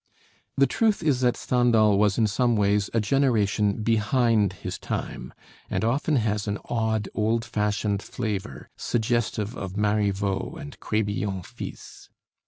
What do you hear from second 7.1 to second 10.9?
old fashioned flavor suggestive of Marivaux and